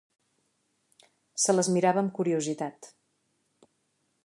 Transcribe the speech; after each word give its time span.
Se 1.43 1.55
les 1.57 1.69
mirava 1.77 2.03
amb 2.03 2.15
curiositat. 2.21 2.91